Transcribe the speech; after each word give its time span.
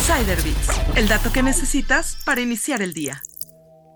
Insider 0.00 0.40
Bits, 0.40 0.80
el 0.96 1.08
dato 1.08 1.30
que 1.30 1.42
necesitas 1.42 2.16
para 2.24 2.40
iniciar 2.40 2.80
el 2.80 2.94
día. 2.94 3.20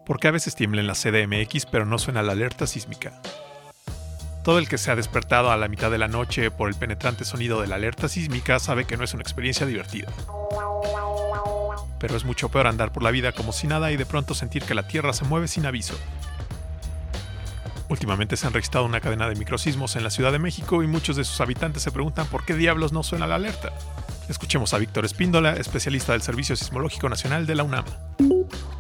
Porque 0.05 0.29
a 0.29 0.33
veces 0.33 0.55
tiembla 0.55 0.83
en 0.83 0.87
la 0.87 0.93
CDMX 0.93 1.65
pero 1.65 1.87
no 1.87 1.99
suena 1.99 2.23
la 2.23 2.33
alerta 2.33 2.67
sísmica. 2.67 3.23
Todo 4.45 4.59
el 4.59 4.69
que 4.69 4.77
se 4.77 4.91
ha 4.91 4.97
despertado 4.97 5.51
a 5.51 5.57
la 5.57 5.67
mitad 5.67 5.91
de 5.91 5.97
la 5.97 6.07
noche 6.07 6.51
por 6.51 6.69
el 6.69 6.75
penetrante 6.75 7.25
sonido 7.25 7.63
de 7.63 7.69
la 7.69 7.77
alerta 7.77 8.09
sísmica 8.09 8.59
sabe 8.59 8.85
que 8.85 8.99
no 8.99 9.05
es 9.05 9.15
una 9.15 9.23
experiencia 9.23 9.65
divertida. 9.65 10.09
Pero 11.99 12.17
es 12.19 12.25
mucho 12.27 12.51
peor 12.51 12.67
andar 12.67 12.93
por 12.93 13.03
la 13.03 13.11
vida 13.11 13.33
como 13.33 13.53
si 13.53 13.67
nada 13.67 13.91
y 13.91 13.97
de 13.97 14.05
pronto 14.05 14.35
sentir 14.35 14.63
que 14.63 14.75
la 14.75 14.87
Tierra 14.87 15.15
se 15.15 15.25
mueve 15.25 15.49
sin 15.49 15.65
aviso. 15.65 15.99
Últimamente 17.89 18.37
se 18.37 18.47
han 18.47 18.53
registrado 18.53 18.85
una 18.85 19.01
cadena 19.01 19.27
de 19.27 19.37
microsismos 19.37 19.97
en 19.97 20.05
la 20.05 20.11
Ciudad 20.11 20.33
de 20.33 20.39
México 20.39 20.83
y 20.83 20.87
muchos 20.87 21.17
de 21.17 21.25
sus 21.25 21.41
habitantes 21.41 21.83
se 21.83 21.93
preguntan 21.93 22.27
por 22.27 22.45
qué 22.45 22.53
diablos 22.53 22.93
no 22.93 23.03
suena 23.03 23.27
la 23.27 23.37
alerta. 23.37 23.73
Escuchemos 24.29 24.73
a 24.73 24.79
Víctor 24.79 25.05
Espíndola, 25.05 25.53
especialista 25.55 26.13
del 26.13 26.23
Servicio 26.23 26.57
Sismológico 26.57 27.09
Nacional 27.09 27.47
de 27.47 27.55
la 27.55 27.65
UNAM. 27.65 27.85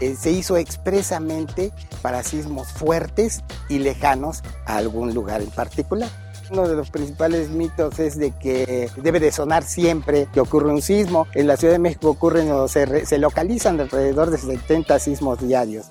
Eh, 0.00 0.16
se 0.18 0.30
hizo 0.30 0.56
expresamente 0.56 1.72
para 2.02 2.22
sismos 2.22 2.68
fuertes 2.68 3.44
y 3.68 3.78
lejanos 3.78 4.42
a 4.66 4.76
algún 4.76 5.14
lugar 5.14 5.42
en 5.42 5.50
particular. 5.50 6.08
Uno 6.50 6.68
de 6.68 6.76
los 6.76 6.90
principales 6.90 7.50
mitos 7.50 7.98
es 7.98 8.18
de 8.18 8.32
que 8.32 8.90
debe 8.96 9.18
de 9.20 9.32
sonar 9.32 9.62
siempre 9.62 10.28
que 10.32 10.40
ocurre 10.40 10.70
un 10.70 10.82
sismo. 10.82 11.26
En 11.34 11.46
la 11.46 11.56
Ciudad 11.56 11.72
de 11.74 11.78
México 11.78 12.10
ocurren 12.10 12.50
o 12.50 12.68
se, 12.68 13.06
se 13.06 13.18
localizan 13.18 13.80
alrededor 13.80 14.30
de 14.30 14.38
70 14.38 14.98
sismos 14.98 15.40
diarios. 15.40 15.86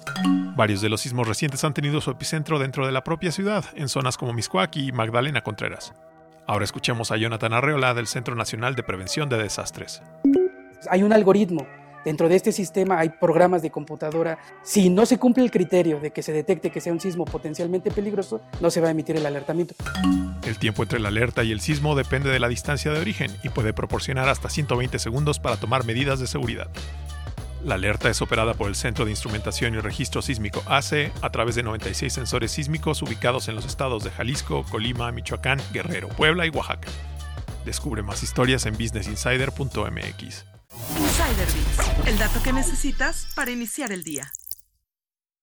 Varios 0.56 0.82
de 0.82 0.90
los 0.90 1.02
sismos 1.02 1.28
recientes 1.28 1.64
han 1.64 1.74
tenido 1.74 2.02
su 2.02 2.12
epicentro 2.12 2.60
dentro 2.60 2.86
de 2.86 2.92
la 2.92 3.04
propia 3.04 3.32
ciudad, 3.32 3.66
en 3.76 3.90
zonas 3.90 4.18
como 4.18 4.34
Miscuac 4.34 4.76
y 4.78 4.92
Magdalena 4.92 5.42
Contreras. 5.42 5.94
Ahora 6.46 6.66
escuchemos 6.66 7.12
a 7.12 7.18
Jonathan 7.18 7.54
Arreola 7.54 7.94
del 7.94 8.08
Centro 8.08 8.36
Nacional 8.36 8.76
de 8.76 8.84
Prevención 8.84 9.30
de 9.30 9.38
Desastres. 9.38 10.02
Hay 10.90 11.04
un 11.04 11.14
algoritmo. 11.14 11.66
Dentro 12.04 12.28
de 12.28 12.36
este 12.36 12.52
sistema 12.52 13.00
hay 13.00 13.10
programas 13.10 13.62
de 13.62 13.72
computadora. 13.72 14.38
Si 14.62 14.90
no 14.90 15.06
se 15.06 15.18
cumple 15.18 15.46
el 15.46 15.52
criterio 15.52 16.02
de 16.02 16.12
que 16.12 16.22
se 16.22 16.34
detecte 16.34 16.70
que 16.70 16.82
sea 16.82 16.92
un 16.92 17.00
sismo 17.00 17.24
potencialmente 17.24 17.92
peligroso, 17.92 18.42
no 18.60 18.70
se 18.70 18.82
va 18.82 18.90
a 18.90 18.92
emitir 18.92 19.16
el 19.16 19.26
alertamiento. 19.26 19.74
El 20.46 20.58
tiempo 20.58 20.84
entre 20.84 21.00
la 21.00 21.08
alerta 21.08 21.46
y 21.46 21.54
el 21.54 21.62
sismo 21.62 21.96
depende 21.96 22.30
de 22.30 22.42
la 22.42 22.50
distancia 22.50 22.92
de 22.92 23.00
origen 23.00 23.32
y 23.42 23.48
puede 23.48 23.72
proporcionar 23.72 24.28
hasta 24.28 24.50
120 24.50 25.00
segundos 25.00 25.40
para 25.40 25.56
tomar 25.56 25.86
medidas 25.86 26.20
de 26.20 26.28
seguridad. 26.28 26.68
La 27.64 27.76
alerta 27.76 28.10
es 28.10 28.22
operada 28.22 28.56
por 28.56 28.68
el 28.68 28.76
Centro 28.76 29.06
de 29.06 29.12
Instrumentación 29.12 29.74
y 29.74 29.80
Registro 29.80 30.22
Sísmico 30.22 30.62
ACE 30.66 31.14
a 31.22 31.30
través 31.30 31.56
de 31.56 31.64
96 31.64 32.12
sensores 32.12 32.52
sísmicos 32.52 33.02
ubicados 33.02 33.48
en 33.48 33.56
los 33.56 33.66
estados 33.66 34.04
de 34.04 34.12
Jalisco, 34.12 34.66
Colima, 34.70 35.12
Michoacán, 35.14 35.62
Guerrero, 35.72 36.10
Puebla 36.10 36.46
y 36.46 36.50
Oaxaca. 36.50 36.90
Descubre 37.64 38.04
más 38.04 38.22
historias 38.22 38.66
en 38.66 38.78
businessinsider.mx. 38.78 40.46
Insider 41.00 41.48
Bits, 41.54 42.08
el 42.08 42.18
dato 42.18 42.44
que 42.44 42.52
necesitas 42.52 43.28
para 43.34 43.52
iniciar 43.52 43.94
el 43.94 44.04
día. 44.04 44.30